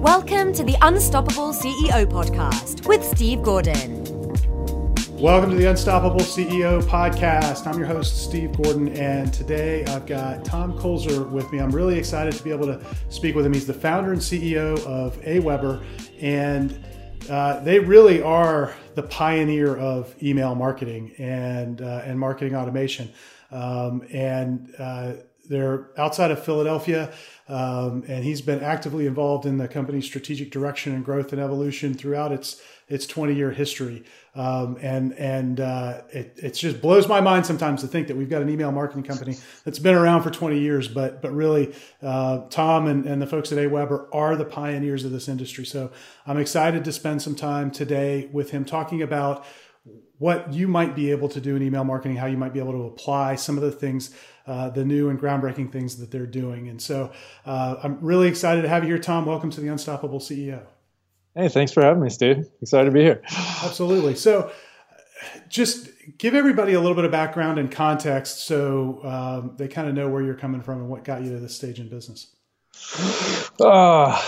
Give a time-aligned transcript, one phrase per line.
[0.00, 4.02] Welcome to the Unstoppable CEO podcast with Steve Gordon.
[5.20, 7.66] Welcome to the Unstoppable CEO podcast.
[7.66, 11.58] I'm your host, Steve Gordon, and today I've got Tom Kulzer with me.
[11.58, 13.52] I'm really excited to be able to speak with him.
[13.52, 15.84] He's the founder and CEO of AWeber,
[16.18, 16.82] and
[17.28, 23.12] uh, they really are the pioneer of email marketing and uh, and marketing automation.
[23.50, 25.12] Um, and uh,
[25.50, 27.12] they're outside of Philadelphia,
[27.48, 31.92] um, and he's been actively involved in the company's strategic direction and growth and evolution
[31.92, 34.04] throughout its its 20 year history.
[34.36, 38.30] Um, and and uh, it it just blows my mind sometimes to think that we've
[38.30, 42.42] got an email marketing company that's been around for 20 years, but but really, uh,
[42.48, 45.66] Tom and, and the folks at AWeber are the pioneers of this industry.
[45.66, 45.90] So
[46.28, 49.44] I'm excited to spend some time today with him talking about
[50.20, 52.72] what you might be able to do in email marketing, how you might be able
[52.72, 54.14] to apply some of the things,
[54.46, 56.68] uh, the new and groundbreaking things that they're doing.
[56.68, 57.10] And so
[57.46, 59.24] uh, I'm really excited to have you here, Tom.
[59.24, 60.62] Welcome to the Unstoppable CEO.
[61.34, 62.46] Hey, thanks for having me, Steve.
[62.60, 63.22] Excited to be here.
[63.64, 64.14] Absolutely.
[64.14, 64.52] So,
[65.48, 69.94] just give everybody a little bit of background and context so um, they kind of
[69.94, 72.34] know where you're coming from and what got you to this stage in business.
[73.60, 74.18] Uh,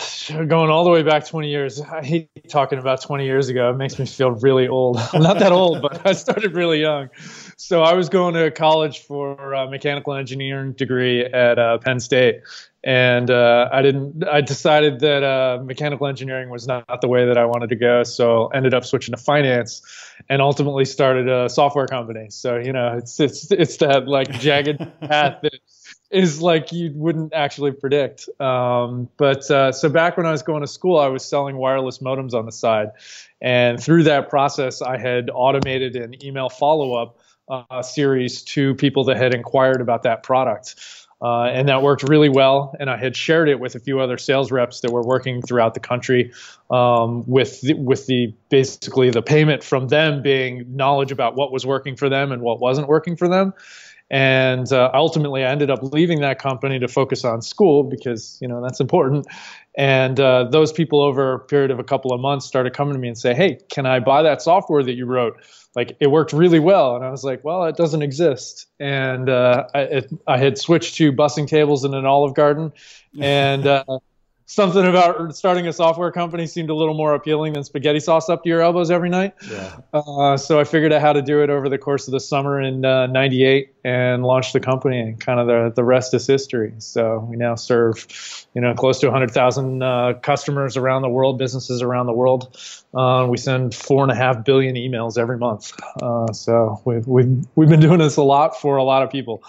[0.47, 1.81] going all the way back 20 years.
[1.81, 3.71] I hate talking about 20 years ago.
[3.71, 4.99] It makes me feel really old.
[5.13, 7.09] I'm not that old, but I started really young.
[7.57, 12.43] So I was going to college for a mechanical engineering degree at uh, Penn State,
[12.85, 14.27] and uh, I didn't.
[14.27, 18.03] I decided that uh, mechanical engineering was not the way that I wanted to go,
[18.03, 19.81] so ended up switching to finance,
[20.29, 22.27] and ultimately started a software company.
[22.31, 25.55] So you know, it's it's it's that like jagged path that
[26.13, 28.29] is like you wouldn't actually predict.
[28.41, 31.99] Um, but uh, so back when I was going to school, I was selling wireless
[31.99, 32.91] modems on the side,
[33.41, 37.19] and through that process, I had automated an email follow up
[37.49, 40.77] uh, series to people that had inquired about that product.
[41.21, 42.75] Uh, and that worked really well.
[42.81, 45.75] And I had shared it with a few other sales reps that were working throughout
[45.75, 46.33] the country,
[46.69, 51.65] um, with the, with the basically the payment from them being knowledge about what was
[51.65, 53.55] working for them and what wasn't working for them.
[54.13, 58.47] And uh, ultimately, I ended up leaving that company to focus on school because you
[58.47, 59.27] know that's important.
[59.75, 63.01] And uh, those people over a period of a couple of months started coming to
[63.01, 65.41] me and say, "Hey, can I buy that software that you wrote?"
[65.75, 69.65] like it worked really well and i was like well it doesn't exist and uh,
[69.75, 72.73] I, it, I, had switched to bussing tables in an olive garden
[73.19, 73.85] and uh,
[74.53, 78.43] something about starting a software company seemed a little more appealing than spaghetti sauce up
[78.43, 79.33] to your elbows every night.
[79.51, 79.79] Yeah.
[79.95, 82.61] Uh, so I figured out how to do it over the course of the summer
[82.61, 86.75] in '98 uh, and launched the company, and kind of the the rest is history.
[86.79, 88.07] So we now serve,
[88.55, 92.59] you know, close to 100,000 uh, customers around the world, businesses around the world.
[92.95, 95.73] Uh, we send four and a half billion emails every month.
[96.03, 99.43] Uh, so we've, we've we've been doing this a lot for a lot of people.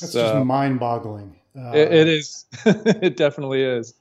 [0.00, 1.36] That's so, just mind-boggling.
[1.54, 2.46] it, it is.
[2.64, 3.92] it definitely is.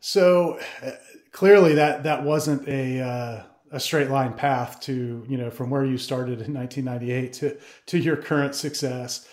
[0.00, 0.92] So uh,
[1.32, 3.42] clearly that that wasn't a uh,
[3.72, 7.98] a straight line path to you know from where you started in 1998 to to
[7.98, 9.26] your current success.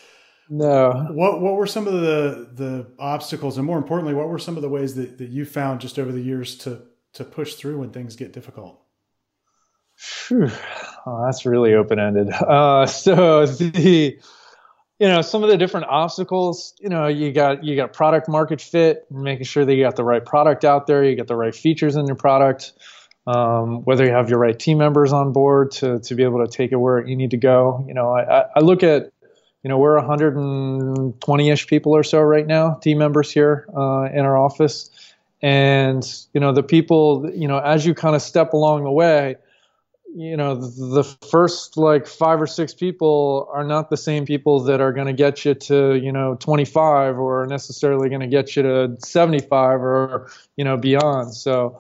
[0.49, 1.07] No.
[1.11, 4.61] What what were some of the the obstacles, and more importantly, what were some of
[4.61, 6.81] the ways that, that you found just over the years to
[7.13, 8.81] to push through when things get difficult?
[10.31, 12.29] Oh, that's really open ended.
[12.29, 14.19] Uh, so the
[15.01, 18.61] you know some of the different obstacles you know you got you got product market
[18.61, 21.55] fit making sure that you got the right product out there you got the right
[21.55, 22.73] features in your product
[23.27, 26.51] um, whether you have your right team members on board to, to be able to
[26.51, 27.83] take it where you need to go.
[27.87, 29.11] You know i, I look at
[29.63, 34.37] you know we're 120ish people or so right now team members here uh, in our
[34.37, 34.89] office.
[35.41, 39.37] And you know the people you know as you kind of step along the way
[40.15, 44.81] you know the, first like five or six people are not the same people that
[44.81, 48.63] are going to get you to you know 25 or necessarily going to get you
[48.63, 51.33] to 75 or you know beyond.
[51.33, 51.79] So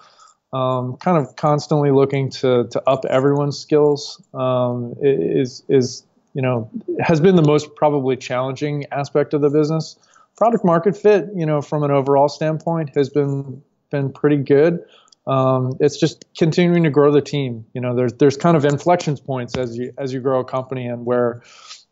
[0.53, 6.03] um, kind of constantly looking to to up everyone's skills um, is is
[6.33, 9.97] you know has been the most probably challenging aspect of the business.
[10.37, 14.79] Product market fit you know from an overall standpoint has been been pretty good
[15.27, 17.65] um, it's just continuing to grow the team.
[17.73, 20.87] You know, there's there's kind of inflection points as you as you grow a company,
[20.87, 21.43] and where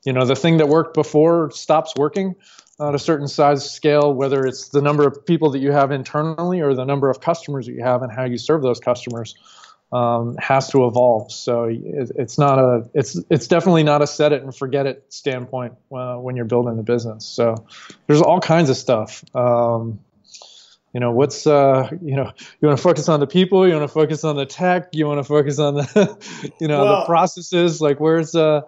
[0.06, 2.36] you know the thing that worked before stops working
[2.81, 6.62] at a certain size scale, whether it's the number of people that you have internally
[6.62, 9.36] or the number of customers that you have and how you serve those customers.
[9.92, 11.32] Um, has to evolve.
[11.32, 15.04] So it, it's not a it's it's definitely not a set it and forget it
[15.10, 17.25] standpoint uh, when you're building the business.
[17.25, 17.66] So
[18.06, 19.24] there's all kinds of stuff.
[19.36, 20.00] Um,
[20.94, 22.31] you know what's uh you know
[22.62, 25.06] you want to focus on the people you want to focus on the tech you
[25.07, 28.62] want to focus on the you know well, the processes like where's uh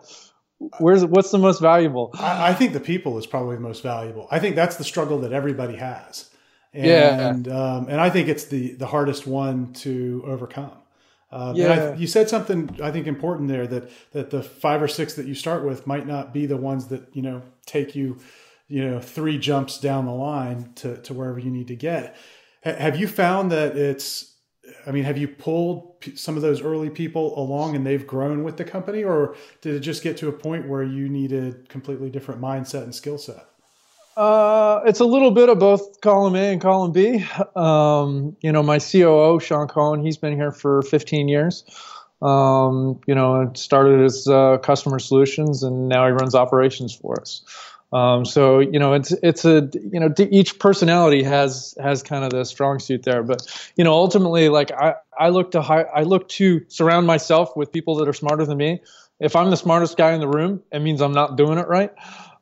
[0.80, 4.28] where's what's the most valuable I, I, think the people is probably the most valuable
[4.30, 6.30] i think that's the struggle that everybody has
[6.74, 7.54] And, yeah.
[7.54, 10.72] Um, and I think it's the, the hardest one to overcome.
[11.32, 11.74] Uh, yeah.
[11.74, 15.26] I, you said something I think important there that that the five or six that
[15.26, 18.20] you start with might not be the ones that you know take you,
[18.72, 22.16] you know, three jumps down the line to to wherever you need to get.
[22.64, 24.36] Have you found that it's
[24.88, 28.58] I mean, have you pulled some of those early people along and they've grown with
[28.58, 32.42] the company, or did it just get to a point where you needed completely different
[32.42, 33.46] mindset and skill set?
[34.16, 37.26] Uh, it's a little bit of both column A and column B.
[37.56, 41.64] Um, you know, my COO, Sean Cohen, he's been here for 15 years.
[42.22, 47.42] Um, you know, started as uh, customer solutions, and now he runs operations for us.
[47.94, 52.32] Um, so you know, it's it's a you know each personality has has kind of
[52.32, 53.46] the strong suit there, but
[53.76, 57.72] you know, ultimately, like I I look to high, I look to surround myself with
[57.72, 58.82] people that are smarter than me.
[59.20, 61.92] If I'm the smartest guy in the room, it means I'm not doing it right.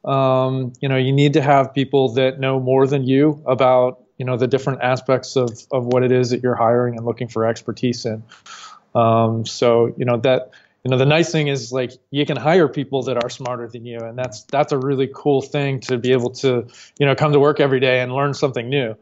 [0.05, 4.25] Um, you know, you need to have people that know more than you about you
[4.25, 7.45] know the different aspects of of what it is that you're hiring and looking for
[7.45, 8.21] expertise in.
[8.93, 10.51] Um, so you know that
[10.83, 13.85] you know the nice thing is like you can hire people that are smarter than
[13.85, 16.65] you and that's that's a really cool thing to be able to
[16.99, 18.95] you know come to work every day and learn something new.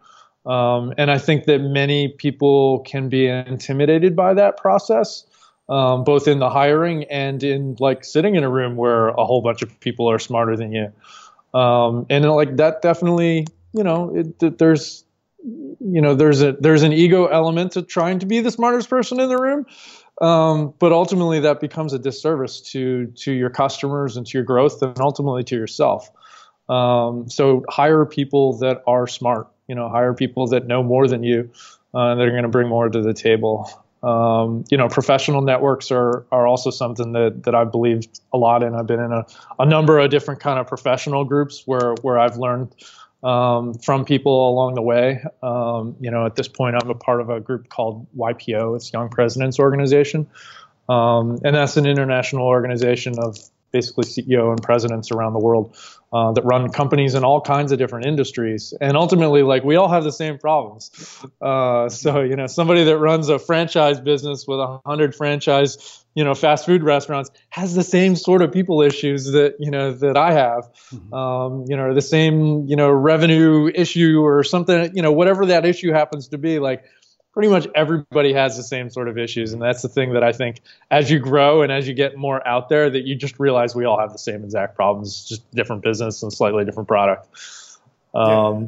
[0.46, 5.26] Um, and i think that many people can be intimidated by that process
[5.70, 9.42] um, both in the hiring and in like sitting in a room where a whole
[9.42, 10.94] bunch of people are smarter than you.
[11.60, 15.04] Um, and like that definitely you know it, there's
[15.44, 19.20] you know there's a there's an ego element to trying to be the smartest person
[19.20, 19.66] in the room
[20.22, 24.82] um, but ultimately, that becomes a disservice to to your customers and to your growth,
[24.82, 26.10] and ultimately to yourself.
[26.70, 29.48] Um, so hire people that are smart.
[29.68, 31.52] You know, hire people that know more than you,
[31.94, 33.70] uh, that are going to bring more to the table.
[34.04, 38.04] Um, you know, professional networks are are also something that that I believe
[38.34, 38.74] a lot in.
[38.74, 39.26] I've been in a,
[39.60, 42.74] a number of different kind of professional groups where where I've learned
[43.24, 45.24] um, from people along the way.
[45.42, 48.76] Um, you know, at this point, I'm a part of a group called YPO.
[48.76, 50.28] It's Young Presidents Organization,
[50.90, 53.38] um, and that's an international organization of
[53.72, 55.76] basically CEO and presidents around the world
[56.12, 58.74] uh, that run companies in all kinds of different industries.
[58.80, 60.90] And ultimately, like we all have the same problems.
[61.42, 66.24] Uh, so you know, somebody that runs a franchise business with a hundred franchise, you
[66.24, 70.16] know, fast food restaurants has the same sort of people issues that you know that
[70.16, 70.72] I have.
[70.92, 71.14] Mm-hmm.
[71.14, 74.96] Um, you know, the same you know revenue issue or something.
[74.96, 76.86] You know, whatever that issue happens to be, like
[77.38, 79.54] pretty much everybody has the same sort of issues.
[79.54, 82.46] And that's the thing that i think as you grow and as you get more
[82.48, 85.24] out there that you just realize we all have the same exact problems.
[85.24, 87.28] Just different business and slightly different product.
[88.16, 88.32] Um,
[88.64, 88.68] yeah.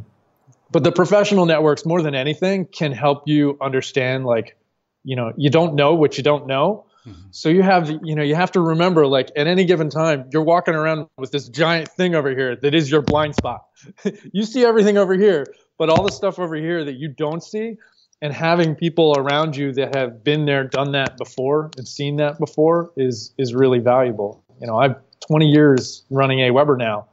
[0.69, 4.55] but the professional networks more than anything can help you understand like
[5.03, 6.85] you know you don't know what you don't know.
[7.07, 7.29] Mm-hmm.
[7.31, 10.43] so you have you know you have to remember like at any given time you're
[10.43, 13.65] walking around with this giant thing over here that is your blind spot.
[14.31, 15.47] You see everything over here
[15.79, 17.77] but all the stuff over here that you don't see
[18.21, 22.37] and having people around you that have been there, done that before, and seen that
[22.39, 24.43] before is is really valuable.
[24.59, 24.95] You know, I've
[25.27, 27.07] 20 years running AWeber now.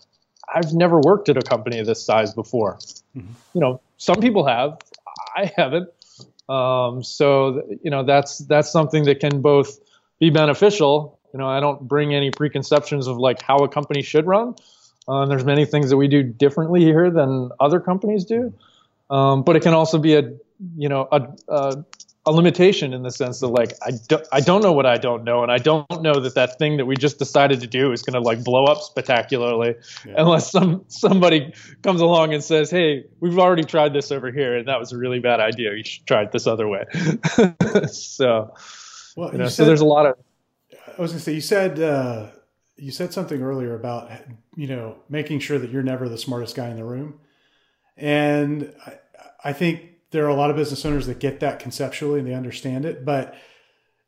[0.53, 2.79] I've never worked at a company this size before.
[3.17, 3.32] Mm-hmm.
[3.55, 4.79] You know, some people have.
[5.37, 5.91] I haven't.
[6.49, 9.79] Um, so you know, that's that's something that can both
[10.19, 11.19] be beneficial.
[11.32, 14.55] You know, I don't bring any preconceptions of like how a company should run.
[15.08, 18.53] Uh, and there's many things that we do differently here than other companies do.
[19.08, 20.32] Um, but it can also be a
[20.77, 21.84] you know a, a,
[22.27, 25.22] a limitation in the sense that like I don't I don't know what I don't
[25.22, 28.03] know, and I don't know that that thing that we just decided to do is
[28.03, 30.15] going to like blow up spectacularly, yeah.
[30.17, 34.67] unless some somebody comes along and says, "Hey, we've already tried this over here, and
[34.67, 35.75] that was a really bad idea.
[35.75, 36.84] You should try it this other way."
[37.93, 38.53] so,
[39.17, 40.17] well, you know, you said, so there's a lot of.
[40.98, 42.27] I was going to say you said uh,
[42.77, 44.10] you said something earlier about
[44.56, 47.20] you know making sure that you're never the smartest guy in the room,
[47.96, 48.98] and I,
[49.44, 52.34] I think there are a lot of business owners that get that conceptually and they
[52.34, 53.34] understand it, but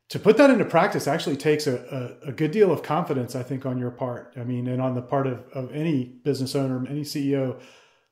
[0.08, 3.42] to put that into practice actually takes a, a, a, good deal of confidence, I
[3.42, 4.32] think, on your part.
[4.36, 7.60] I mean, and on the part of, of any business owner, any CEO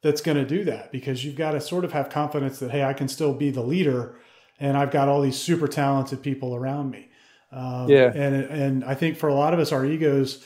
[0.02, 2.84] that's going to do that, because you've got to sort of have confidence that, hey,
[2.84, 4.18] I can still be the leader
[4.58, 7.08] and I've got all these super talented people around me.
[7.50, 8.12] Um, yeah.
[8.14, 10.44] And, and I think for a lot of us, our egos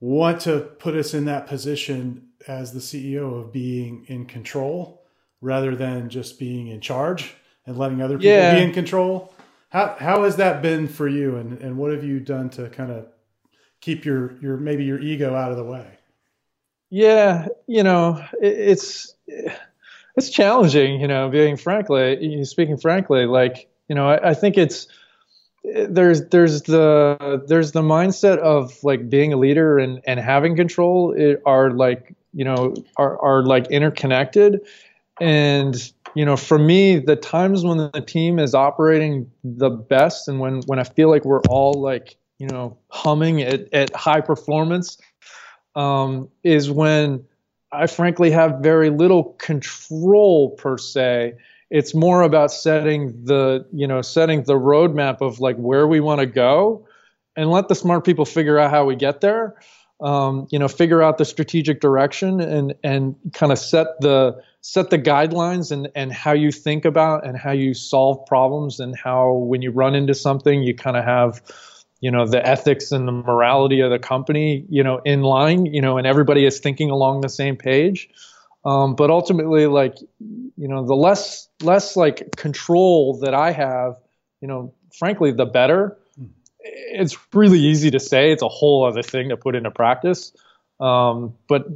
[0.00, 4.99] want to put us in that position as the CEO of being in control
[5.40, 7.34] rather than just being in charge
[7.66, 8.54] and letting other people yeah.
[8.54, 9.34] be in control.
[9.70, 12.90] How how has that been for you, and and what have you done to kind
[12.90, 13.06] of
[13.80, 15.86] keep your your maybe your ego out of the way?
[16.90, 21.00] Yeah, you know, it, it's it's challenging.
[21.00, 24.88] You know, being frankly, speaking frankly, like you know, I, I think it's
[25.62, 31.12] there's there's the there's the mindset of like being a leader and and having control
[31.12, 34.60] it, are like you know are are like interconnected
[35.20, 40.40] and you know, for me, the times when the team is operating the best and
[40.40, 44.98] when when I feel like we're all like you know humming at, at high performance
[45.76, 47.24] um, is when
[47.72, 51.34] I frankly have very little control per se.
[51.70, 56.20] It's more about setting the you know setting the roadmap of like where we want
[56.20, 56.86] to go,
[57.36, 59.54] and let the smart people figure out how we get there.
[60.00, 64.90] Um, you know, figure out the strategic direction and and kind of set the set
[64.90, 69.32] the guidelines and and how you think about and how you solve problems and how
[69.32, 71.40] when you run into something you kind of have
[72.00, 75.80] you know the ethics and the morality of the company you know in line you
[75.80, 78.08] know and everybody is thinking along the same page.
[78.62, 83.96] Um, but ultimately like you know the less less like control that i have
[84.42, 85.96] you know frankly the better.
[86.62, 88.32] It's really easy to say.
[88.32, 90.32] It's a whole other thing to put into practice
[90.80, 91.66] um, but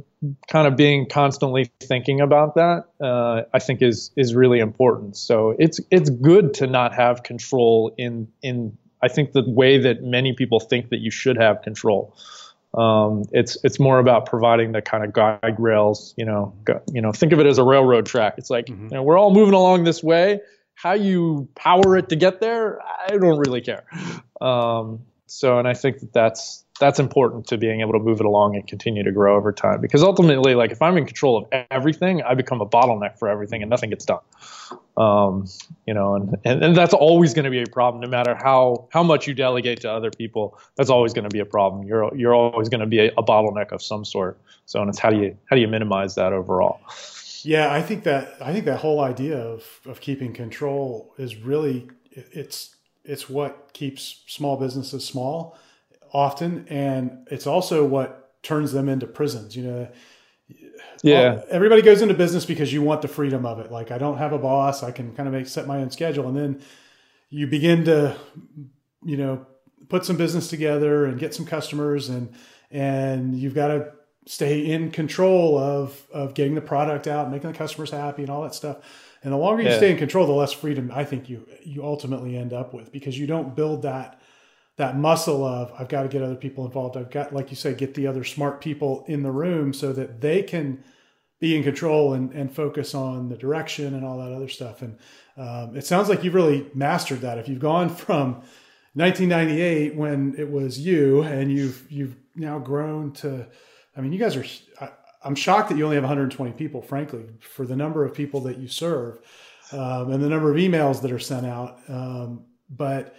[0.47, 5.55] kind of being constantly thinking about that uh, i think is is really important so
[5.59, 10.33] it's it's good to not have control in in I think the way that many
[10.33, 12.17] people think that you should have control.
[12.73, 16.15] Um, it's it's more about providing the kind of guide rails.
[16.17, 18.35] You know, go, you know, think of it as a railroad track.
[18.39, 18.85] It's like mm-hmm.
[18.85, 20.41] you know, we're all moving along this way.
[20.73, 23.85] How you power it to get there, I don't really care.
[24.41, 28.25] Um, so, and I think that that's that's important to being able to move it
[28.25, 29.79] along and continue to grow over time.
[29.79, 33.61] Because ultimately, like if I'm in control of everything, I become a bottleneck for everything,
[33.61, 34.19] and nothing gets done.
[34.97, 35.45] Um,
[35.85, 38.87] you know, and, and, and that's always going to be a problem, no matter how
[38.91, 40.59] how much you delegate to other people.
[40.75, 41.87] That's always going to be a problem.
[41.87, 44.37] You're you're always going to be a, a bottleneck of some sort.
[44.65, 46.81] So, and it's how do you how do you minimize that overall?
[47.43, 51.89] Yeah, I think that I think that whole idea of of keeping control is really
[52.11, 55.57] it's it's what keeps small businesses small
[56.15, 59.53] often, and it's also what turns them into prisons.
[59.53, 59.87] You know,
[61.03, 61.41] yeah.
[61.49, 63.69] everybody goes into business because you want the freedom of it.
[63.69, 66.29] Like I don't have a boss, I can kind of make set my own schedule,
[66.29, 66.61] and then
[67.29, 68.15] you begin to,
[69.03, 69.45] you know,
[69.89, 72.33] put some business together and get some customers, and
[72.71, 73.91] and you've got to
[74.25, 78.43] stay in control of of getting the product out, making the customers happy, and all
[78.43, 78.77] that stuff.
[79.21, 79.77] And the longer you yeah.
[79.77, 83.19] stay in control, the less freedom I think you you ultimately end up with because
[83.19, 84.21] you don't build that
[84.77, 86.97] that muscle of I've got to get other people involved.
[86.97, 90.21] I've got, like you say, get the other smart people in the room so that
[90.21, 90.83] they can
[91.39, 94.81] be in control and, and focus on the direction and all that other stuff.
[94.81, 94.97] And
[95.37, 97.37] um, it sounds like you've really mastered that.
[97.37, 98.41] If you've gone from
[98.93, 103.47] 1998 when it was you and you've you've now grown to,
[103.95, 104.45] I mean, you guys are.
[104.81, 104.91] I,
[105.23, 108.59] I'm shocked that you only have 120 people, frankly, for the number of people that
[108.59, 109.17] you serve
[109.71, 111.79] um, and the number of emails that are sent out.
[111.87, 113.15] Um, but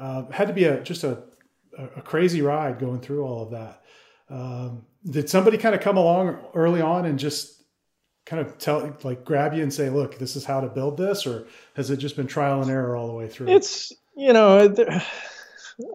[0.00, 1.22] uh, had to be a just a,
[1.96, 3.82] a crazy ride going through all of that.
[4.28, 7.62] Um, did somebody kind of come along early on and just
[8.26, 11.26] kind of tell like grab you and say look this is how to build this
[11.26, 14.72] or has it just been trial and error all the way through it's you know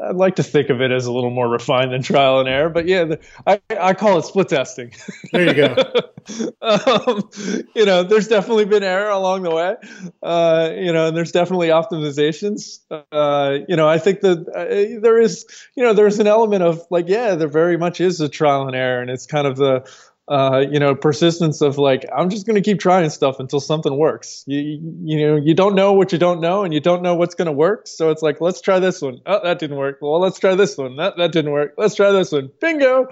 [0.04, 2.70] I'd like to think of it as a little more refined than trial and error,
[2.70, 4.92] but yeah, the, I, I call it split testing.
[5.32, 5.76] There you go.
[6.62, 7.30] um,
[7.76, 9.76] you know, there's definitely been error along the way.
[10.22, 12.80] Uh, you know, and there's definitely optimizations.
[13.12, 16.82] Uh, you know, I think that uh, there is, you know, there's an element of
[16.90, 19.86] like, yeah, there very much is a trial and error, and it's kind of the
[20.28, 23.96] uh, you know, persistence of like, I'm just going to keep trying stuff until something
[23.96, 24.44] works.
[24.48, 27.36] You, you know, you don't know what you don't know and you don't know what's
[27.36, 27.88] going to work.
[27.88, 29.22] So it's like, let's try this one.
[29.28, 30.00] Oh, that didn't work.
[30.02, 30.96] Well, let's try this one.
[30.96, 31.76] That, that didn't work.
[31.78, 32.50] Let's try this one.
[32.60, 33.08] Bingo.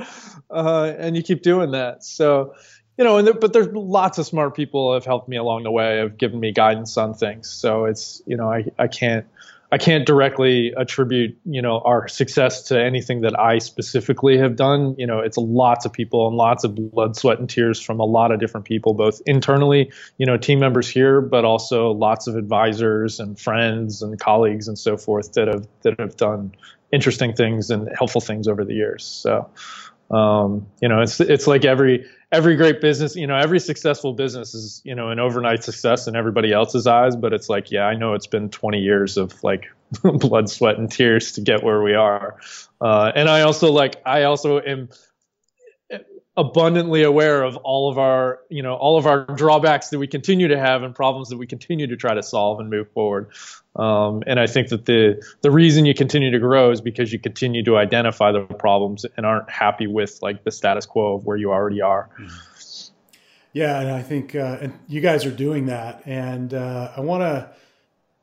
[0.50, 2.04] Uh, and you keep doing that.
[2.04, 2.56] So,
[2.98, 5.72] you know, and there, but there's lots of smart people have helped me along the
[5.72, 7.50] way, have given me guidance on things.
[7.50, 9.26] So it's, you know, I, I can't,
[9.72, 14.94] I can't directly attribute, you know, our success to anything that I specifically have done.
[15.00, 18.06] You know, it's lots of people and lots of blood, sweat, and tears from a
[18.06, 22.36] lot of different people, both internally, you know, team members here, but also lots of
[22.36, 26.54] advisors and friends and colleagues and so forth that have that have done
[26.92, 29.04] interesting things and helpful things over the years.
[29.04, 29.50] So,
[30.12, 34.56] um, you know, it's it's like every every great business, you know, every successful business
[34.56, 37.16] is, you know, an overnight success in everybody else's eyes.
[37.16, 39.72] But it's like, yeah, I know it's been 20 years of like
[40.04, 42.38] blood, sweat, and tears to get where we are.
[42.82, 44.90] Uh, and I also like, I also am
[46.36, 50.48] abundantly aware of all of our you know all of our drawbacks that we continue
[50.48, 53.30] to have and problems that we continue to try to solve and move forward
[53.76, 57.20] um, and i think that the the reason you continue to grow is because you
[57.20, 61.38] continue to identify the problems and aren't happy with like the status quo of where
[61.38, 62.10] you already are.
[63.54, 66.02] Yeah and i think uh, and you guys are doing that.
[66.06, 67.50] And uh, i want to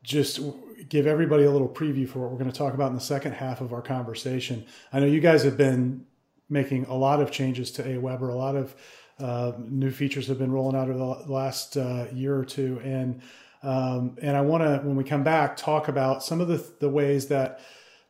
[0.02, 0.40] just
[0.88, 3.32] give everybody a little preview for what we're going to talk about in the second
[3.32, 4.64] half of our conversation.
[4.92, 6.06] I know you guys have been
[6.48, 8.74] making a lot of changes to Aweber, a lot of
[9.18, 13.20] uh, new features have been rolling out over the last uh, year or two, and
[13.62, 16.88] um, and I want to when we come back talk about some of the the
[16.88, 17.60] ways that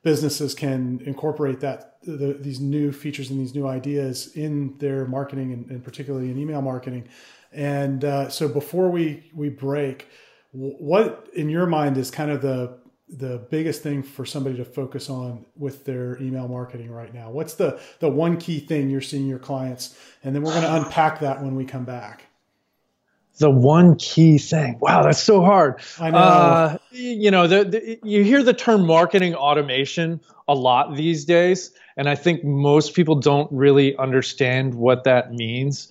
[0.03, 5.53] businesses can incorporate that the, these new features and these new ideas in their marketing
[5.53, 7.07] and, and particularly in email marketing.
[7.53, 10.09] And uh, so before we we break,
[10.53, 12.79] what in your mind is kind of the
[13.09, 17.31] the biggest thing for somebody to focus on with their email marketing right now?
[17.31, 19.99] What's the the one key thing you're seeing your clients?
[20.23, 22.30] And then we're going to unpack that when we come back
[23.39, 24.79] the one key thing.
[24.81, 25.81] Wow, that's so hard.
[25.99, 26.19] I know.
[26.19, 31.73] Uh, you know, the, the, you hear the term marketing automation a lot these days,
[31.97, 35.89] and I think most people don't really understand what that means.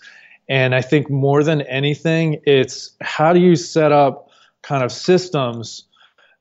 [0.48, 4.30] And I think more than anything, it's how do you set up
[4.62, 5.86] kind of systems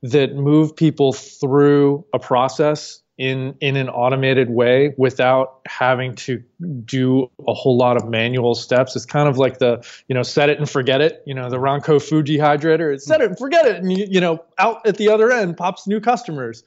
[0.02, 6.42] that move people through a process in in an automated way without having to
[6.84, 8.94] do a whole lot of manual steps.
[8.94, 11.22] It's kind of like the you know set it and forget it.
[11.26, 12.94] You know the Ronco food dehydrator.
[12.94, 15.56] It's set it and forget it, and you, you know out at the other end
[15.56, 16.62] pops new customers.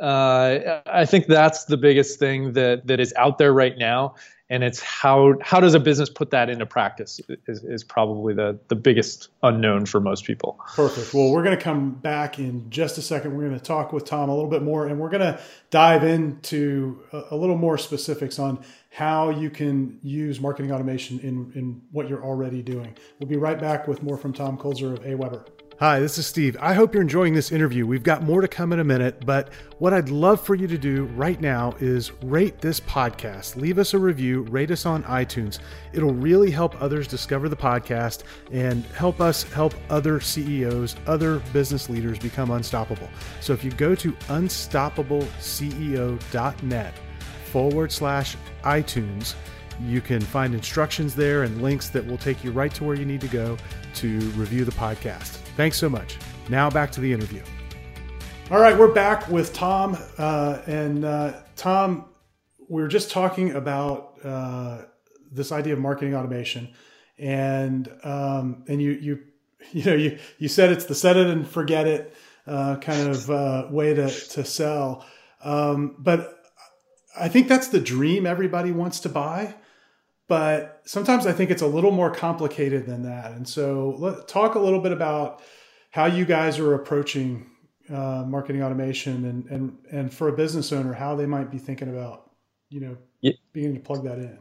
[0.00, 4.16] Uh, I think that's the biggest thing that that is out there right now,
[4.52, 8.58] and it's how how does a business put that into practice is, is probably the
[8.68, 10.60] the biggest unknown for most people.
[10.76, 11.14] Perfect.
[11.14, 13.34] Well we're going to come back in just a second.
[13.34, 15.40] We're going to talk with tom a little bit more and we're going to
[15.70, 21.50] dive into a, a, little more specifics on how you can use marketing automation in
[21.54, 22.94] in what you're already doing.
[23.18, 25.46] We'll be right back with more from tom kulzer of aweber
[25.82, 26.56] Hi, this is Steve.
[26.60, 27.88] I hope you're enjoying this interview.
[27.88, 29.48] We've got more to come in a minute, but
[29.78, 33.56] what I'd love for you to do right now is rate this podcast.
[33.56, 35.58] Leave us a review, rate us on iTunes.
[35.92, 38.22] It'll really help others discover the podcast
[38.52, 43.08] and help us help other CEOs, other business leaders become unstoppable.
[43.40, 46.94] So if you go to unstoppableceo.net
[47.46, 49.34] forward slash iTunes,
[49.80, 53.04] you can find instructions there and links that will take you right to where you
[53.04, 53.56] need to go
[53.94, 55.38] to review the podcast.
[55.56, 56.18] Thanks so much.
[56.48, 57.42] Now back to the interview.
[58.50, 59.96] All right, we're back with Tom.
[60.18, 62.06] Uh, and uh, Tom,
[62.68, 64.82] we were just talking about uh,
[65.30, 66.74] this idea of marketing automation,
[67.18, 69.18] and um, and you you
[69.72, 72.14] you know you you said it's the set it and forget it
[72.46, 75.06] uh, kind of uh, way to to sell,
[75.42, 76.44] um, but
[77.18, 79.54] I think that's the dream everybody wants to buy.
[80.32, 83.32] But sometimes I think it's a little more complicated than that.
[83.32, 85.42] And so, let talk a little bit about
[85.90, 87.50] how you guys are approaching
[87.92, 91.90] uh, marketing automation, and and and for a business owner, how they might be thinking
[91.90, 92.30] about,
[92.70, 93.32] you know, yeah.
[93.52, 94.38] beginning to plug that in.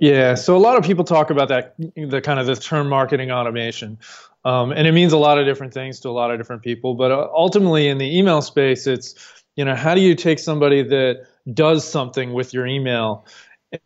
[0.00, 3.30] Yeah, so a lot of people talk about that, the kind of the term marketing
[3.30, 3.96] automation,
[4.44, 6.96] um, and it means a lot of different things to a lot of different people.
[6.96, 9.14] But uh, ultimately, in the email space, it's
[9.54, 13.24] you know how do you take somebody that does something with your email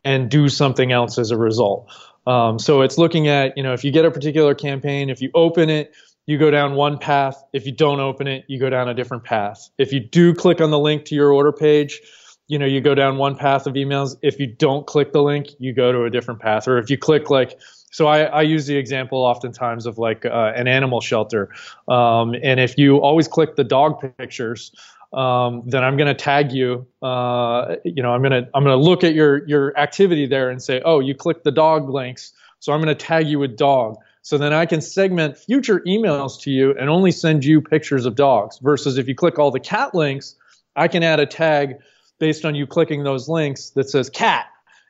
[0.05, 1.91] and do something else as a result.
[2.27, 5.31] Um, so it's looking at, you know, if you get a particular campaign, if you
[5.35, 5.95] open it,
[6.27, 7.43] you go down one path.
[7.55, 9.71] If you don't open it, you go down a different path.
[9.79, 12.03] If you do click on the link to your order page,
[12.49, 14.17] you know, you go down one path of emails.
[14.21, 16.69] If you don't click the link, you go to a different path.
[16.69, 17.59] Or if you click like,
[17.91, 21.49] so I, I use the example oftentimes of like uh, an animal shelter.
[21.89, 24.73] Um, and if you always click the dog pictures,
[25.13, 26.87] um, then I'm going to tag you.
[27.01, 30.51] Uh, you know, I'm going to I'm going to look at your your activity there
[30.51, 33.57] and say, oh, you clicked the dog links, so I'm going to tag you with
[33.57, 33.97] dog.
[34.23, 38.15] So then I can segment future emails to you and only send you pictures of
[38.15, 38.59] dogs.
[38.59, 40.35] Versus if you click all the cat links,
[40.77, 41.77] I can add a tag
[42.19, 44.47] based on you clicking those links that says cat,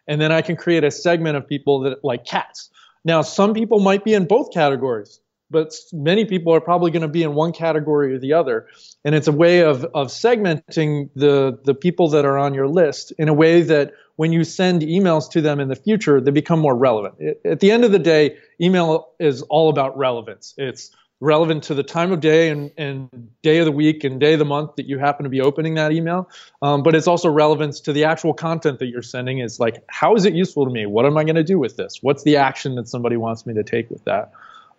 [0.09, 2.71] and then I can create a segment of people that like cats.
[3.05, 7.09] Now, some people might be in both categories but many people are probably going to
[7.09, 8.67] be in one category or the other.
[9.05, 13.13] And it's a way of, of segmenting the, the people that are on your list
[13.19, 16.59] in a way that when you send emails to them in the future, they become
[16.59, 17.15] more relevant.
[17.19, 20.55] It, at the end of the day, email is all about relevance.
[20.59, 23.09] It's relevant to the time of day and, and
[23.43, 25.75] day of the week and day of the month that you happen to be opening
[25.75, 26.29] that email.
[26.63, 29.39] Um, but it's also relevance to the actual content that you're sending.
[29.39, 30.87] Is like, how is it useful to me?
[30.87, 31.99] What am I going to do with this?
[32.03, 34.33] What's the action that somebody wants me to take with that?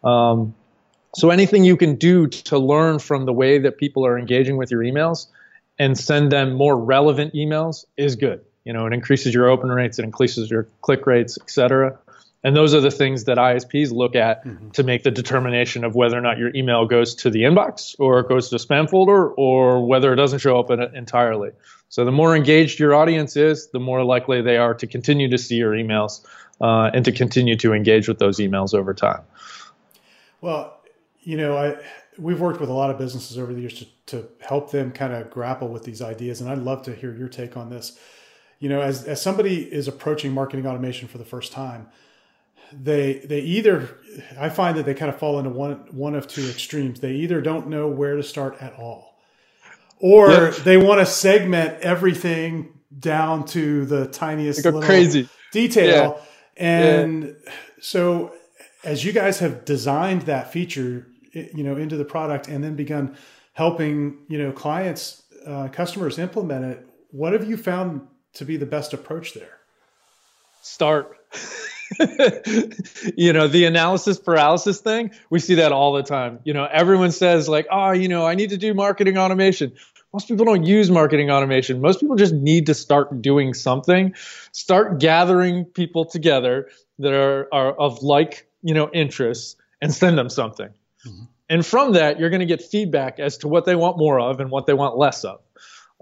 [0.04, 0.56] Um,
[1.16, 4.72] so anything you can do to learn from the way that people are engaging with
[4.72, 5.28] your emails
[5.78, 8.42] and send them more relevant emails is good.
[8.66, 11.98] You know, it increases your open rates, it increases your click rates, et cetera.
[12.44, 14.70] And those are the things that ISPs look at mm-hmm.
[14.70, 18.20] to make the determination of whether or not your email goes to the inbox or
[18.20, 21.52] it goes to a spam folder or whether it doesn't show up entirely.
[21.90, 25.38] So the more engaged your audience is, the more likely they are to continue to
[25.38, 26.26] see your emails
[26.62, 29.24] uh, and to continue to engage with those emails over time.
[30.42, 30.82] Well,
[31.22, 31.78] you know, I
[32.18, 35.14] we've worked with a lot of businesses over the years to, to help them kind
[35.14, 37.98] of grapple with these ideas, and I'd love to hear your take on this.
[38.60, 41.88] You know, as as somebody is approaching marketing automation for the first time,
[42.74, 43.98] they they either
[44.40, 47.00] I find that they kind of fall into one one of two extremes.
[47.00, 49.20] They either don't know where to start at all,
[50.00, 50.56] or yep.
[50.58, 56.18] they want to segment everything down to the tiniest little crazy detail.
[56.18, 56.24] Yeah.
[56.58, 57.54] And yeah.
[57.80, 58.34] so,
[58.84, 63.18] as you guys have designed that feature, you know, into the product, and then begun
[63.54, 68.66] helping you know clients, uh, customers implement it, what have you found to be the
[68.66, 69.58] best approach there?
[70.62, 71.18] Start.
[73.18, 76.40] you know, the analysis paralysis thing, we see that all the time.
[76.44, 79.74] You know, everyone says, like, oh, you know, I need to do marketing automation.
[80.14, 81.82] Most people don't use marketing automation.
[81.82, 84.14] Most people just need to start doing something,
[84.52, 90.30] start gathering people together that are, are of like, you know, interests and send them
[90.30, 90.70] something.
[91.06, 91.24] Mm-hmm.
[91.50, 94.40] And from that, you're going to get feedback as to what they want more of
[94.40, 95.42] and what they want less of.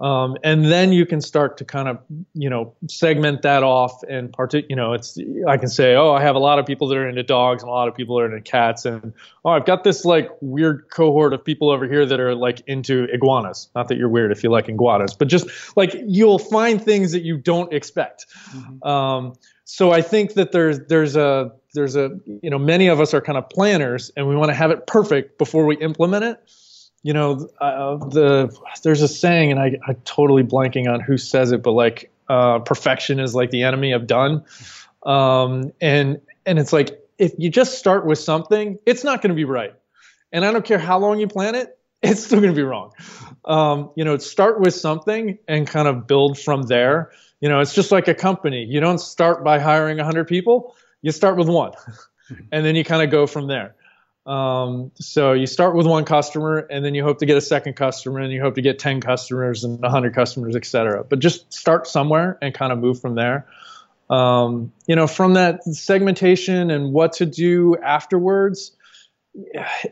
[0.00, 1.98] Um, and then you can start to kind of,
[2.32, 4.54] you know, segment that off and part.
[4.54, 5.18] You know, it's
[5.48, 7.70] I can say, oh, I have a lot of people that are into dogs and
[7.70, 9.12] a lot of people are into cats, and
[9.44, 13.08] oh, I've got this like weird cohort of people over here that are like into
[13.12, 13.70] iguanas.
[13.74, 17.22] Not that you're weird if you like iguanas, but just like you'll find things that
[17.22, 18.26] you don't expect.
[18.50, 18.88] Mm-hmm.
[18.88, 23.14] Um, so I think that there's there's a there's a you know many of us
[23.14, 26.40] are kind of planners and we want to have it perfect before we implement it
[27.02, 31.52] you know, uh, the there's a saying, and I, I'm totally blanking on who says
[31.52, 34.44] it, but like uh, perfection is like the enemy of done,
[35.04, 39.36] um, and and it's like if you just start with something, it's not going to
[39.36, 39.74] be right,
[40.32, 42.92] and I don't care how long you plan it, it's still going to be wrong.
[43.44, 47.12] Um, you know, start with something and kind of build from there.
[47.40, 48.64] You know, it's just like a company.
[48.64, 50.74] You don't start by hiring 100 people.
[51.02, 51.72] You start with one,
[52.52, 53.74] and then you kind of go from there.
[54.26, 57.76] Um, so you start with one customer and then you hope to get a second
[57.76, 61.02] customer and you hope to get 10 customers and 100 customers, et cetera.
[61.02, 63.46] But just start somewhere and kind of move from there.
[64.10, 68.72] Um, you know, from that segmentation and what to do afterwards,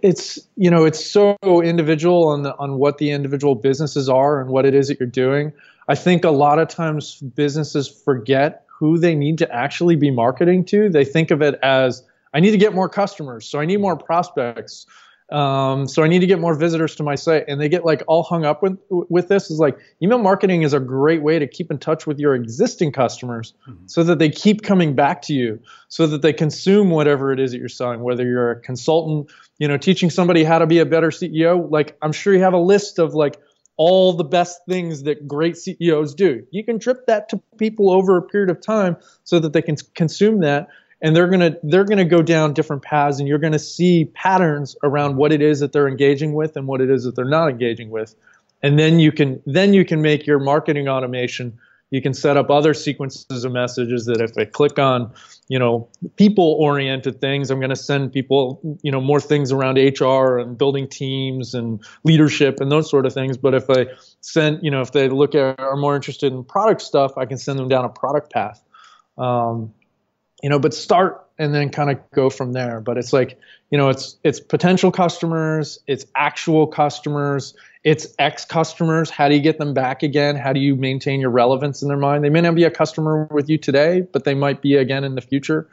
[0.03, 4.51] it's you know it's so individual on the, on what the individual businesses are and
[4.51, 5.53] what it is that you're doing.
[5.89, 10.65] I think a lot of times businesses forget who they need to actually be marketing
[10.67, 10.89] to.
[10.89, 12.03] They think of it as
[12.35, 14.87] I need to get more customers, so I need more prospects.
[15.33, 18.03] Um, so I need to get more visitors to my site, and they get like
[18.07, 19.51] all hung up with with this.
[19.51, 22.93] Is like email marketing is a great way to keep in touch with your existing
[22.93, 23.87] customers, mm-hmm.
[23.87, 25.59] so that they keep coming back to you,
[25.89, 28.03] so that they consume whatever it is that you're selling.
[28.03, 31.97] Whether you're a consultant, you know, teaching somebody how to be a better CEO, like
[32.03, 33.41] I'm sure you have a list of like
[33.77, 36.47] all the best things that great CEOs do.
[36.51, 39.77] You can drip that to people over a period of time so that they can
[39.95, 40.69] consume that
[41.03, 43.59] and they're going to they're going to go down different paths and you're going to
[43.59, 47.15] see patterns around what it is that they're engaging with and what it is that
[47.17, 48.15] they're not engaging with
[48.63, 51.59] and then you can then you can make your marketing automation
[51.91, 55.13] you can set up other sequences of messages that if i click on
[55.49, 59.77] you know people oriented things i'm going to send people you know more things around
[59.77, 63.87] hr and building teams and leadership and those sort of things but if i
[64.21, 67.39] send you know if they look at are more interested in product stuff i can
[67.39, 68.63] send them down a product path
[69.19, 69.73] um,
[70.43, 72.81] you know, but start and then kind of go from there.
[72.81, 73.39] But it's like,
[73.71, 77.55] you know, it's it's potential customers, it's actual customers,
[77.87, 79.11] it's ex customers.
[79.11, 80.35] How do you get them back again?
[80.35, 82.25] How do you maintain your relevance in their mind?
[82.25, 85.15] They may not be a customer with you today, but they might be again in
[85.15, 85.69] the future.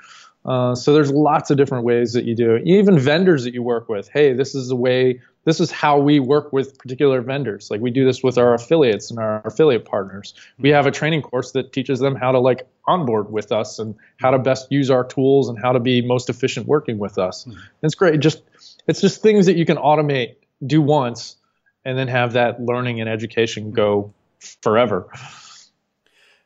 [0.45, 2.67] Uh, so there's lots of different ways that you do it.
[2.67, 4.09] Even vendors that you work with.
[4.09, 5.21] Hey, this is the way.
[5.45, 7.71] This is how we work with particular vendors.
[7.71, 10.35] Like we do this with our affiliates and our affiliate partners.
[10.59, 13.95] We have a training course that teaches them how to like onboard with us and
[14.17, 17.45] how to best use our tools and how to be most efficient working with us.
[17.45, 17.59] Mm-hmm.
[17.81, 18.19] It's great.
[18.19, 18.43] Just
[18.87, 21.37] it's just things that you can automate, do once,
[21.85, 24.13] and then have that learning and education go
[24.61, 25.07] forever.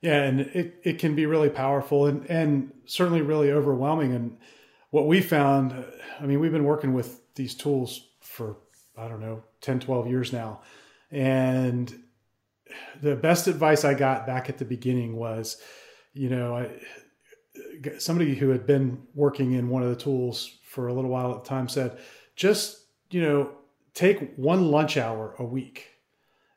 [0.02, 4.13] Yeah, and it, it can be really powerful and, and certainly really overwhelming.
[4.13, 4.38] And
[4.91, 5.73] what we found,
[6.19, 8.58] I mean, we've been working with these tools for,
[8.97, 10.62] I don't know, 10, 12 years now.
[11.10, 11.93] And
[13.02, 15.58] the best advice I got back at the beginning was,
[16.13, 16.69] you know, I,
[17.97, 21.43] somebody who had been working in one of the tools for a little while at
[21.43, 21.97] the time said,
[22.36, 23.52] just, you know,
[23.97, 25.89] take one lunch hour a week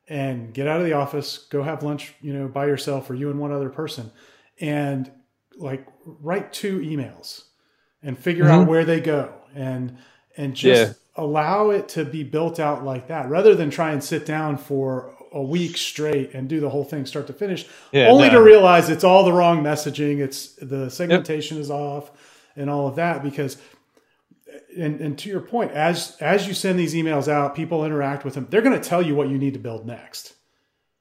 [0.07, 3.31] and get out of the office, go have lunch, you know, by yourself or you
[3.31, 4.11] and one other person,
[4.59, 5.11] and
[5.57, 7.45] like write two emails
[8.03, 8.61] and figure mm-hmm.
[8.61, 9.97] out where they go and
[10.37, 11.23] and just yeah.
[11.23, 15.15] allow it to be built out like that rather than try and sit down for
[15.33, 18.35] a week straight and do the whole thing start to finish yeah, only no.
[18.35, 21.63] to realize it's all the wrong messaging it's the segmentation yep.
[21.63, 22.11] is off
[22.55, 23.57] and all of that because
[24.77, 28.33] and, and to your point, as as you send these emails out, people interact with
[28.33, 28.47] them.
[28.49, 30.33] They're going to tell you what you need to build next.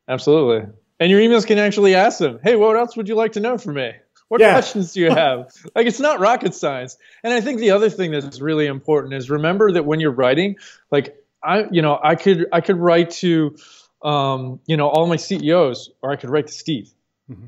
[0.09, 3.41] Absolutely, and your emails can actually ask them, "Hey, what else would you like to
[3.41, 3.93] know from me?
[4.31, 4.53] What yeah.
[4.53, 5.53] questions do you have?
[5.75, 6.97] like it's not rocket science.
[7.25, 10.57] And I think the other thing that's really important is remember that when you're writing,
[10.91, 13.57] like I, you know, I could I could write to,
[14.03, 16.93] um, you know, all my CEOs, or I could write to Steve.
[17.29, 17.47] Mm-hmm.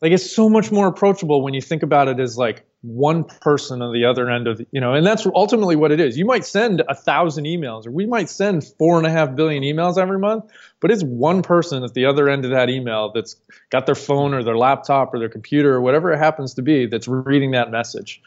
[0.00, 3.82] Like it's so much more approachable when you think about it as like one person
[3.82, 6.16] on the other end of you know, and that's ultimately what it is.
[6.16, 9.64] You might send a thousand emails, or we might send four and a half billion
[9.64, 10.44] emails every month,
[10.80, 13.34] but it's one person at the other end of that email that's
[13.70, 16.86] got their phone or their laptop or their computer or whatever it happens to be
[16.86, 18.22] that's reading that message.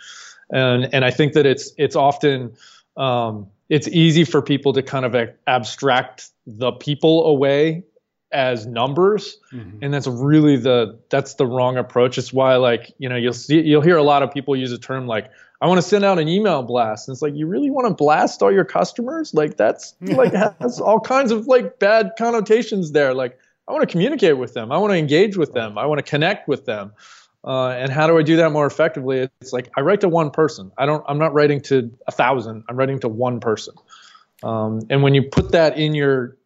[0.49, 2.53] And and I think that it's it's often
[2.97, 5.15] um, it's easy for people to kind of
[5.47, 7.83] abstract the people away
[8.31, 9.79] as numbers mm-hmm.
[9.81, 12.17] and that's really the that's the wrong approach.
[12.17, 14.77] It's why like you know you'll see you'll hear a lot of people use a
[14.77, 17.07] term like i want to send out an email blast.
[17.07, 19.33] And it's like you really want to blast all your customers?
[19.33, 23.13] Like that's like has all kinds of like bad connotations there.
[23.13, 24.71] Like i want to communicate with them.
[24.71, 25.77] I want to engage with them.
[25.77, 26.93] I want to connect with them.
[27.43, 29.29] Uh, and how do i do that more effectively?
[29.41, 30.71] It's like i write to one person.
[30.77, 32.63] I don't i'm not writing to a thousand.
[32.69, 33.75] I'm writing to one person.
[34.43, 36.37] Um, and when you put that in your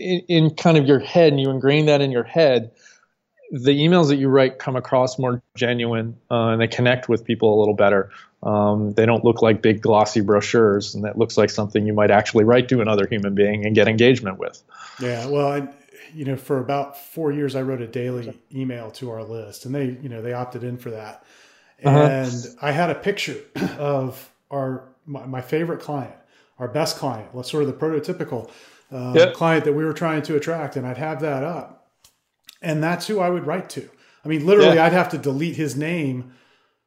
[0.00, 2.72] in, in kind of your head and you ingrain that in your head,
[3.50, 7.56] the emails that you write come across more genuine uh, and they connect with people
[7.56, 8.10] a little better.
[8.42, 12.10] Um, they don't look like big glossy brochures, and that looks like something you might
[12.10, 14.62] actually write to another human being and get engagement with.
[15.00, 15.68] Yeah, well, I,
[16.14, 19.74] you know, for about four years, I wrote a daily email to our list, and
[19.74, 21.24] they, you know, they opted in for that.
[21.84, 21.98] Uh-huh.
[21.98, 22.56] And uh-huh.
[22.62, 23.36] I had a picture
[23.78, 26.14] of our my, my favorite client,
[26.58, 28.50] our best client, sort of the prototypical
[28.92, 29.34] uh, yep.
[29.34, 31.90] client that we were trying to attract, and I'd have that up,
[32.62, 33.88] and that's who I would write to.
[34.24, 34.86] I mean, literally, yeah.
[34.86, 36.32] I'd have to delete his name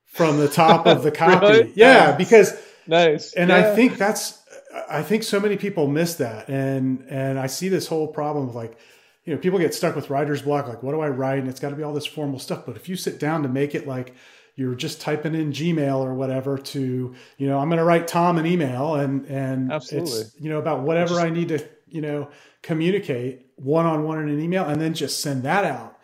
[0.05, 1.45] from the top of the copy.
[1.45, 1.73] really?
[1.75, 2.53] Yeah, because
[2.87, 3.33] nice.
[3.33, 3.57] And yeah.
[3.57, 4.43] I think that's
[4.89, 8.55] I think so many people miss that, and and I see this whole problem of
[8.55, 8.77] like,
[9.25, 10.67] you know, people get stuck with writer's block.
[10.67, 11.39] Like, what do I write?
[11.39, 12.65] And it's got to be all this formal stuff.
[12.65, 14.13] But if you sit down to make it like
[14.55, 18.37] you're just typing in Gmail or whatever to, you know, I'm going to write Tom
[18.37, 20.21] an email and and Absolutely.
[20.21, 22.29] it's you know about whatever I need to you know,
[22.63, 25.99] communicate one on one in an email and then just send that out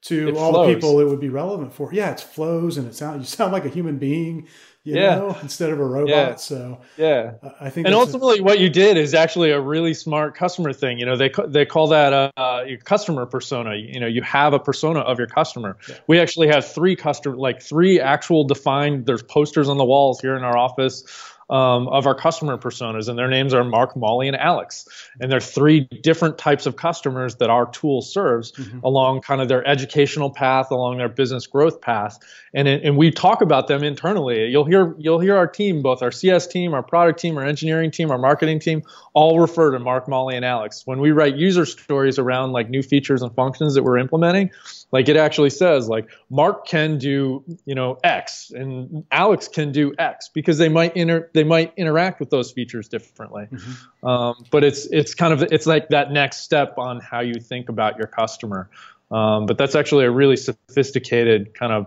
[0.00, 0.66] to it all flows.
[0.66, 1.92] the people it would be relevant for.
[1.92, 4.48] Yeah, it flows and it sounds you sound like a human being,
[4.82, 5.14] you yeah.
[5.14, 6.08] know, instead of a robot.
[6.08, 6.34] Yeah.
[6.34, 7.86] So yeah, I think.
[7.86, 10.98] And ultimately, a, what you did is actually a really smart customer thing.
[10.98, 13.76] You know, they they call that a, uh, your customer persona.
[13.76, 15.76] You know, you have a persona of your customer.
[15.88, 15.98] Yeah.
[16.08, 19.06] We actually have three customer, like three actual defined.
[19.06, 21.04] There's posters on the walls here in our office
[21.50, 24.86] um, of our customer personas, and their names are Mark, Molly, and Alex.
[25.20, 28.80] And they're three different types of customers that our tool serves mm-hmm.
[28.84, 32.18] along kind of their educational path, along their business growth path.
[32.54, 34.46] And and we talk about them internally.
[34.46, 37.90] You'll hear you'll hear our team, both our CS team, our product team, our engineering
[37.90, 38.82] team, our marketing team,
[39.14, 40.86] all refer to Mark, Molly, and Alex.
[40.86, 44.50] When we write user stories around like new features and functions that we're implementing,
[44.90, 49.94] like it actually says like Mark can do you know X and Alex can do
[49.98, 53.48] X because they might inter they might interact with those features differently.
[53.50, 54.06] Mm-hmm.
[54.06, 57.68] Um, but it's it's kind of it's like that next step on how you think
[57.68, 58.70] about your customer.
[59.10, 61.86] Um, but that's actually a really sophisticated kind of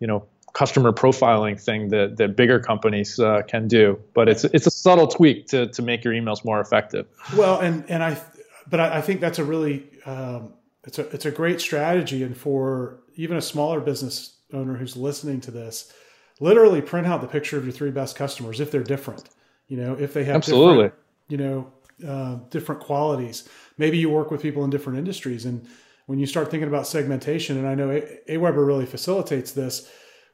[0.00, 3.98] you know customer profiling thing that, that bigger companies uh, can do.
[4.14, 7.06] But it's it's a subtle tweak to to make your emails more effective.
[7.36, 8.20] Well, and and I,
[8.68, 10.52] but I, I think that's a really um,
[10.84, 15.40] it's a it's a great strategy, and for even a smaller business owner who's listening
[15.42, 15.92] to this,
[16.40, 19.28] literally print out the picture of your three best customers if they're different.
[19.68, 20.90] You know, if they have absolutely,
[21.28, 21.72] you know,
[22.06, 23.48] uh, different qualities.
[23.78, 25.66] Maybe you work with people in different industries, and
[26.06, 27.88] when you start thinking about segmentation, and I know
[28.28, 29.88] Aweber really facilitates this,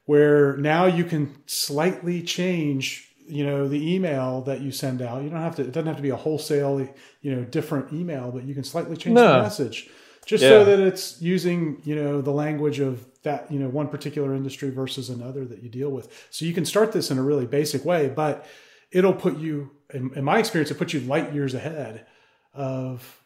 [0.05, 5.29] where now you can slightly change you know the email that you send out you
[5.29, 6.79] don't have to it doesn't have to be a wholesale
[7.21, 9.33] you know different email but you can slightly change no.
[9.33, 9.87] the message
[10.29, 10.49] just yeah.
[10.49, 14.69] so that it's using you know the language of that you know one particular industry
[14.69, 16.27] versus another that you deal with.
[16.29, 18.45] So you can start this in a really basic way but
[18.91, 22.05] it'll put you in, in my experience it puts you light years ahead
[22.53, 23.19] of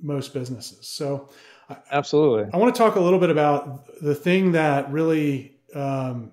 [0.00, 0.88] most businesses.
[0.88, 1.28] So
[1.90, 2.44] absolutely.
[2.44, 6.32] I, I want to talk a little bit about the thing that really um,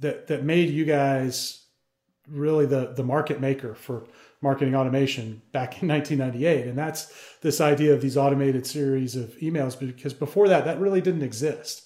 [0.00, 1.66] that that made you guys
[2.28, 4.08] really the the market maker for
[4.42, 9.78] marketing automation back in 1998 and that's this idea of these automated series of emails
[9.78, 11.84] because before that that really didn't exist.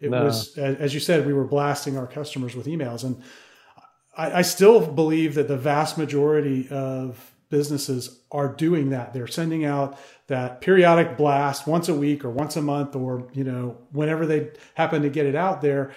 [0.00, 0.24] It no.
[0.24, 3.04] was as you said we were blasting our customers with emails.
[3.04, 3.22] And
[4.16, 9.12] I, I, still believe that the vast majority of businesses are doing that.
[9.12, 13.44] They're sending out that periodic blast once a week or once a month or you
[13.44, 15.92] know whenever they happen to get it out there.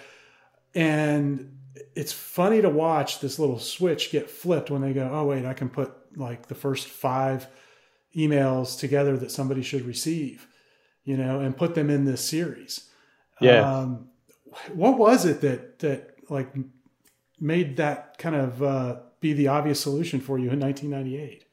[0.74, 1.58] And
[1.96, 5.54] it's funny to watch this little switch get flipped when they go oh wait i
[5.54, 7.48] can put like the first five
[8.16, 10.48] emails together that somebody should receive,
[11.04, 12.90] you know, and put them in this series.
[13.40, 13.80] Yeah.
[13.80, 14.10] Um,
[14.74, 16.54] what was it that that like
[17.40, 21.46] made that kind of uh, be the obvious solution for you in 1998?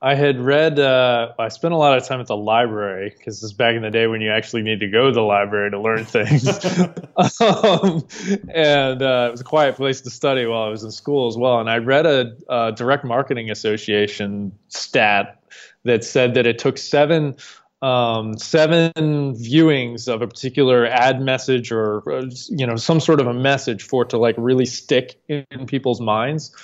[0.00, 0.78] I had read.
[0.78, 3.82] Uh, I spent a lot of time at the library because this is back in
[3.82, 6.46] the day when you actually need to go to the library to learn things,
[7.40, 8.06] um,
[8.54, 11.36] and uh, it was a quiet place to study while I was in school as
[11.36, 11.58] well.
[11.58, 15.42] And I read a, a Direct Marketing Association stat
[15.84, 17.34] that said that it took seven
[17.82, 18.92] um, seven
[19.34, 22.02] viewings of a particular ad message or
[22.48, 26.00] you know some sort of a message for it to like really stick in people's
[26.00, 26.54] minds.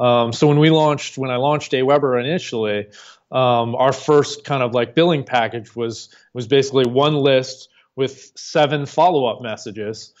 [0.00, 2.86] Um, so when we launched, when I launched AWeber initially,
[3.30, 8.86] um, our first kind of like billing package was was basically one list with seven
[8.86, 10.14] follow up messages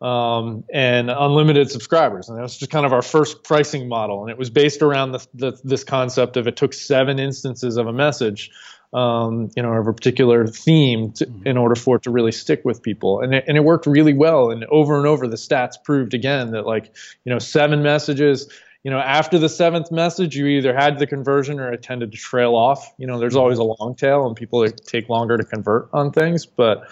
[0.00, 4.22] um, and unlimited subscribers, and that was just kind of our first pricing model.
[4.22, 7.86] And it was based around the, the, this concept of it took seven instances of
[7.86, 8.50] a message.
[8.92, 11.48] Um, you know, of a particular theme to, mm-hmm.
[11.48, 13.22] in order for it to really stick with people.
[13.22, 14.52] And it, and it worked really well.
[14.52, 16.94] And over and over, the stats proved again that like,
[17.24, 18.48] you know, seven messages,
[18.84, 22.18] you know, after the seventh message, you either had the conversion or it tended to
[22.18, 22.92] trail off.
[22.98, 26.44] You know, there's always a long tail and people take longer to convert on things,
[26.44, 26.90] but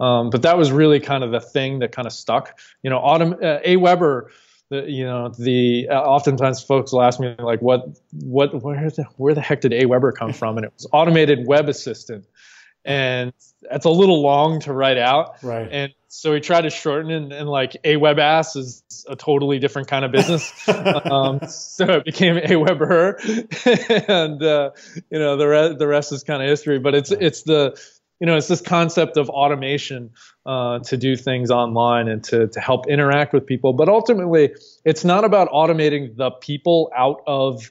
[0.00, 2.58] um, but that was really kind of the thing that kind of stuck.
[2.82, 4.28] You know, autom- uh, AWeber,
[4.70, 9.04] the, you know, the uh, oftentimes folks will ask me like, what, what, where the,
[9.16, 10.56] where the heck did AWeber come from?
[10.56, 12.26] And it was automated web assistant,
[12.84, 15.42] and that's a little long to write out.
[15.42, 15.68] Right.
[15.70, 19.58] And so we tried to shorten and, and like a web ass is a totally
[19.58, 20.50] different kind of business.
[20.68, 22.42] um, so it became a
[24.08, 24.70] and uh,
[25.10, 26.78] you know the rest the rest is kind of history.
[26.78, 27.80] But it's it's the
[28.20, 30.10] you know it's this concept of automation
[30.44, 33.72] uh, to do things online and to to help interact with people.
[33.72, 37.70] But ultimately, it's not about automating the people out of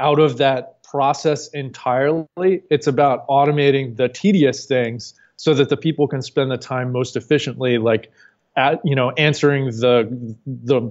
[0.00, 2.62] out of that process entirely.
[2.70, 7.16] It's about automating the tedious things so that the people can spend the time most
[7.16, 8.10] efficiently, like
[8.56, 10.90] at you know answering the the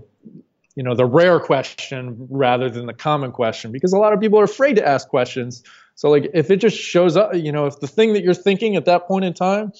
[0.75, 4.39] you know the rare question rather than the common question because a lot of people
[4.39, 5.63] are afraid to ask questions.
[5.95, 8.75] So like if it just shows up, you know, if the thing that you're thinking
[8.75, 9.73] at that point in time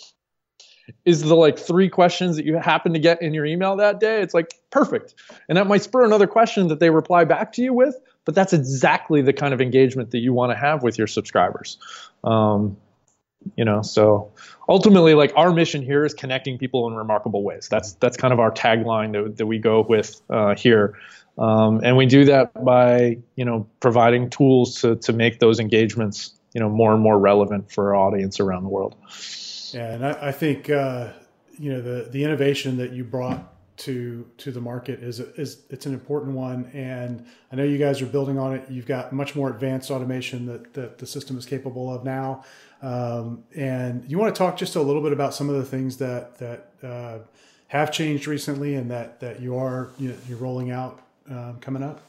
[1.05, 4.21] is the like three questions that you happen to get in your email that day,
[4.21, 5.13] it's like perfect.
[5.47, 8.53] And that might spur another question that they reply back to you with, but that's
[8.53, 11.77] exactly the kind of engagement that you want to have with your subscribers.
[12.23, 12.77] Um,
[13.55, 13.81] you know?
[13.81, 14.31] So
[14.69, 17.67] ultimately like our mission here is connecting people in remarkable ways.
[17.69, 20.97] That's that's kind of our tagline that, that we go with uh, here.
[21.37, 26.33] Um, and we do that by you know providing tools to, to make those engagements
[26.53, 28.95] you know more and more relevant for our audience around the world.
[29.73, 31.13] Yeah and i, I think uh,
[31.57, 35.85] you know the the innovation that you brought to to the market is is it's
[35.85, 36.69] an important one.
[36.73, 38.69] And I know you guys are building on it.
[38.69, 42.43] You've got much more advanced automation that that the system is capable of now
[42.83, 45.97] um, and you want to talk just a little bit about some of the things
[45.97, 47.19] that that uh,
[47.67, 52.01] have changed recently and that that you are you you're rolling out um, coming up.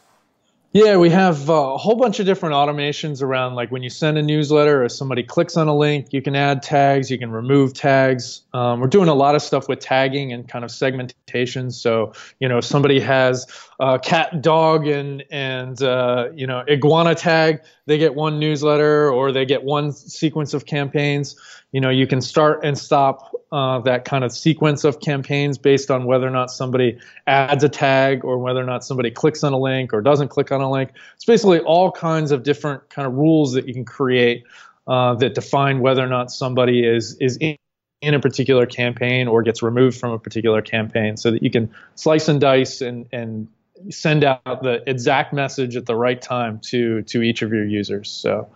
[0.75, 4.19] Yeah, we have uh, a whole bunch of different automations around like when you send
[4.19, 7.75] a newsletter or somebody clicks on a link, you can add tags, you can remove
[7.75, 8.43] tags.
[8.53, 11.71] Um, we're doing a lot of stuff with tagging and kind of segmentation.
[11.71, 13.47] So, you know, if somebody has
[13.81, 19.33] a cat, dog, and, and uh, you know, iguana tag, they get one newsletter or
[19.33, 21.37] they get one sequence of campaigns.
[21.73, 25.91] You know, you can start and stop uh, that kind of sequence of campaigns based
[25.91, 29.53] on whether or not somebody adds a tag or whether or not somebody clicks on
[29.53, 30.91] a link or doesn't click on a link.
[31.17, 34.45] It's basically all kinds of different kind of rules that you can create
[34.87, 37.57] uh, that define whether or not somebody is is in,
[38.03, 41.73] in a particular campaign or gets removed from a particular campaign, so that you can
[41.95, 43.49] slice and dice and and
[43.90, 48.11] send out the exact message at the right time to to each of your users.
[48.11, 48.49] So.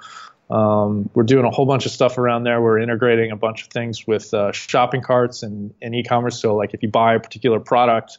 [0.51, 2.63] Um, we're doing a whole bunch of stuff around there.
[2.63, 6.41] We're integrating a bunch of things with uh, shopping carts and, and e-commerce.
[6.41, 8.17] So like if you buy a particular product,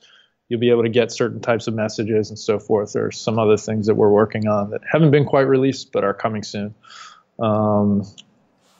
[0.48, 2.93] you'll be able to get certain types of messages and so forth.
[2.93, 6.13] There's some other things that we're working on that haven't been quite released but are
[6.13, 6.76] coming soon.
[7.39, 8.04] Um,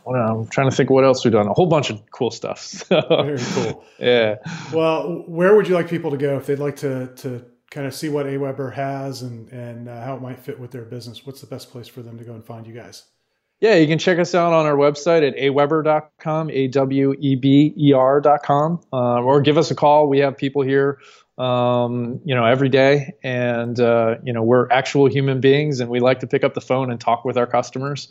[0.07, 1.47] I'm trying to think what else we've done.
[1.47, 2.59] A whole bunch of cool stuff.
[2.89, 3.85] So, Very cool.
[3.99, 4.35] Yeah.
[4.73, 7.93] Well, where would you like people to go if they'd like to to kind of
[7.93, 11.25] see what AWeber has and and uh, how it might fit with their business?
[11.25, 13.03] What's the best place for them to go and find you guys?
[13.61, 17.73] Yeah, you can check us out on our website at aweber.com, A W E B
[17.77, 20.07] E R.com, uh, or give us a call.
[20.07, 20.99] We have people here,
[21.37, 25.99] um, you know, every day, and uh, you know, we're actual human beings, and we
[25.99, 28.07] like to pick up the phone and talk with our customers.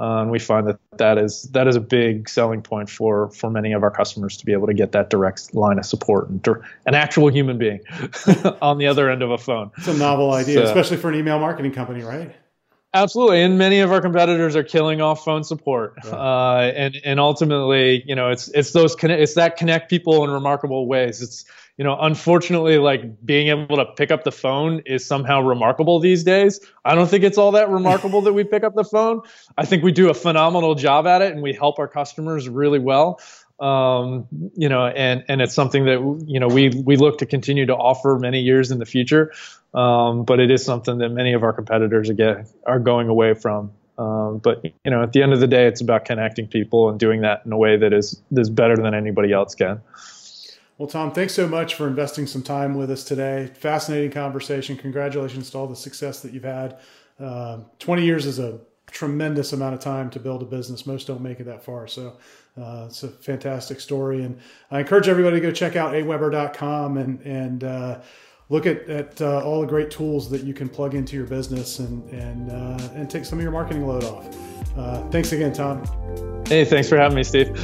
[0.00, 3.50] Uh, and we find that that is that is a big selling point for for
[3.50, 6.46] many of our customers to be able to get that direct line of support and
[6.86, 7.80] an actual human being
[8.62, 9.70] on the other end of a phone.
[9.76, 12.34] It's a novel idea, so, especially for an email marketing company, right?
[12.92, 18.02] Absolutely, and many of our competitors are killing off phone support, uh, and and ultimately,
[18.04, 21.22] you know, it's it's those connect, it's that connect people in remarkable ways.
[21.22, 21.44] It's
[21.76, 26.24] you know, unfortunately, like being able to pick up the phone is somehow remarkable these
[26.24, 26.58] days.
[26.84, 29.22] I don't think it's all that remarkable that we pick up the phone.
[29.56, 32.80] I think we do a phenomenal job at it, and we help our customers really
[32.80, 33.20] well.
[33.60, 37.66] Um, you know, and and it's something that you know we we look to continue
[37.66, 39.32] to offer many years in the future.
[39.74, 43.70] Um, but it is something that many of our competitors again are going away from.
[43.98, 46.98] Um, but you know, at the end of the day, it's about connecting people and
[46.98, 49.80] doing that in a way that is is better than anybody else can.
[50.78, 53.50] Well, Tom, thanks so much for investing some time with us today.
[53.54, 54.78] Fascinating conversation.
[54.78, 56.78] Congratulations to all the success that you've had.
[57.22, 60.86] Uh, 20 years is a tremendous amount of time to build a business.
[60.86, 61.86] Most don't make it that far.
[61.86, 62.16] So
[62.58, 64.22] uh, it's a fantastic story.
[64.22, 64.38] And
[64.70, 68.00] I encourage everybody to go check out aweber.com and, and, uh,
[68.50, 71.78] look at, at uh, all the great tools that you can plug into your business
[71.78, 74.26] and and uh, and take some of your marketing load off.
[74.76, 75.82] Uh, thanks again, Tom.
[76.46, 77.56] Hey, thanks for having me, Steve.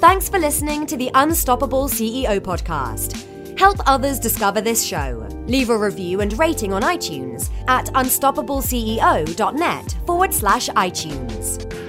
[0.00, 3.24] Thanks for listening to the Unstoppable CEO podcast.
[3.58, 5.26] Help others discover this show.
[5.46, 11.85] Leave a review and rating on iTunes at unstoppableceo.net forward slash iTunes.